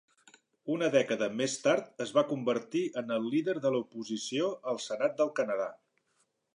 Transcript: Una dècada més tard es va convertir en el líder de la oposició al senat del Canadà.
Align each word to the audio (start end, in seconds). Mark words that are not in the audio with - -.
Una 0.75 0.87
dècada 0.95 1.27
més 1.41 1.57
tard 1.65 2.01
es 2.07 2.13
va 2.17 2.25
convertir 2.31 2.83
en 3.03 3.15
el 3.19 3.31
líder 3.35 3.57
de 3.67 3.75
la 3.77 3.85
oposició 3.85 4.53
al 4.73 4.83
senat 4.89 5.19
del 5.23 5.35
Canadà. 5.43 5.71